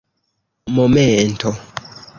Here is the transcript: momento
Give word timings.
momento 0.77 1.53